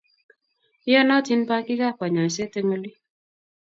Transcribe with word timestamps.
Iyonatin 0.87 1.41
pangik 1.49 1.81
ap 1.87 1.95
kanyoiset 1.99 2.53
eng' 2.59 2.73
oli. 2.75 2.91